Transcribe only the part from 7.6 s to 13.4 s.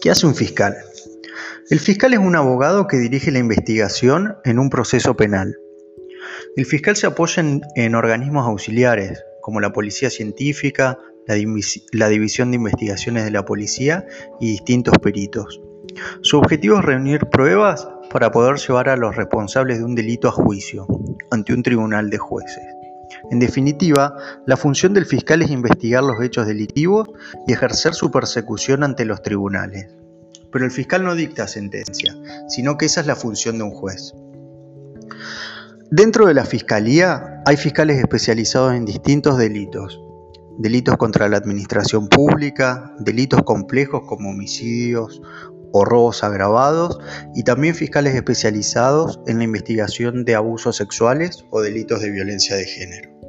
en, organismos auxiliares, como la Policía Científica, la, División de Investigaciones de